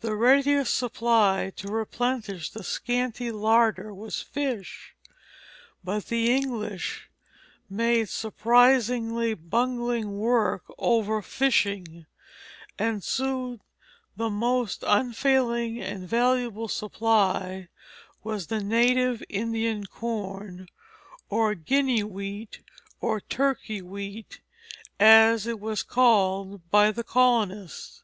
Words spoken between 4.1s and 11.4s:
fish, but the English made surprisingly bungling work over